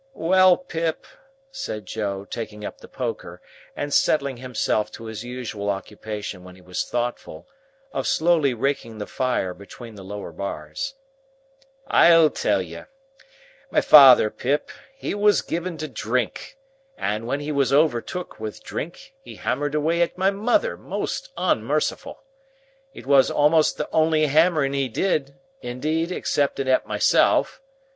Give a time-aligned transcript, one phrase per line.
[0.15, 1.05] "Well, Pip,"
[1.51, 3.39] said Joe, taking up the poker,
[3.75, 7.47] and settling himself to his usual occupation when he was thoughtful,
[7.93, 10.95] of slowly raking the fire between the lower bars;
[11.85, 12.87] "I'll tell you.
[13.69, 16.57] My father, Pip, he were given to drink,
[16.97, 22.23] and when he were overtook with drink, he hammered away at my mother, most onmerciful.
[22.91, 27.61] It were a'most the only hammering he did, indeed, 'xcepting at myself.